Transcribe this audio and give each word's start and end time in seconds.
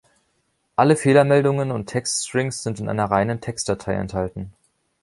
Alle 0.77 0.95
Fehlermeldungen 0.95 1.69
und 1.71 1.85
Textstrings 1.85 2.63
sind 2.63 2.79
in 2.79 2.89
einer 2.89 3.11
reinen 3.11 3.39
Textdatei 3.39 3.93
enthalten. 3.93 4.51